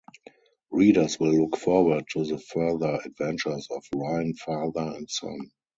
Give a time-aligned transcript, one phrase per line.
[0.71, 5.51] Readers will look forward to the further adventures of Ryan father and son.